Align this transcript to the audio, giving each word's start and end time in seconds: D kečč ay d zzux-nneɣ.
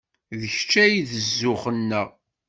D 0.39 0.41
kečč 0.53 0.71
ay 0.83 0.93
d 1.09 1.11
zzux-nneɣ. 1.27 2.07